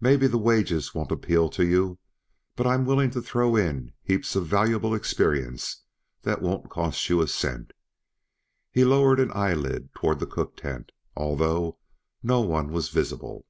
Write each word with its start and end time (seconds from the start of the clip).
Maybe 0.00 0.28
the 0.28 0.38
wages 0.38 0.94
won't 0.94 1.10
appeal 1.10 1.48
to 1.50 1.66
yuh, 1.66 1.98
but 2.54 2.68
I'm 2.68 2.86
willing 2.86 3.10
to 3.10 3.20
throw 3.20 3.56
in 3.56 3.92
heaps 4.00 4.36
uh 4.36 4.40
valuable 4.40 4.94
experience 4.94 5.82
that 6.22 6.40
won't 6.40 6.70
cost 6.70 7.08
yuh 7.08 7.20
a 7.20 7.26
cent." 7.26 7.72
He 8.70 8.84
lowered 8.84 9.18
an 9.18 9.32
eyelid 9.34 9.92
toward 9.92 10.20
the 10.20 10.26
cook 10.26 10.56
tent, 10.56 10.92
although 11.16 11.78
no 12.22 12.42
one 12.42 12.70
was 12.70 12.90
visible. 12.90 13.44